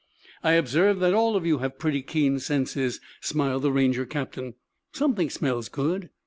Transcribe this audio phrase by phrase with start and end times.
[0.43, 4.55] "I observe that all of you have pretty keen senses," smiled the Ranger captain.
[4.93, 6.09] "Something smells good."